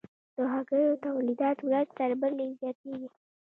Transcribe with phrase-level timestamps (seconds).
[0.35, 3.09] د هګیو تولیدات ورځ تر بلې زیاتیږي